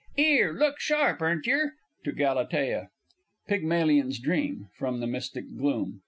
'Ere, 0.17 0.51
look 0.51 0.79
sharp, 0.79 1.21
earn't 1.21 1.45
yer! 1.45 1.73
(To 2.05 2.11
GALATEA.) 2.11 2.89
PYGMALION'S 3.47 4.17
DREAM 4.17 4.67
(from 4.75 4.99
the 4.99 5.05
Mystic 5.05 5.45
gloom). 5.55 5.99